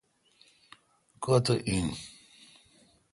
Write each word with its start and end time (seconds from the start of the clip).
کو°تھہ 1.23 1.55
ان 1.67 1.87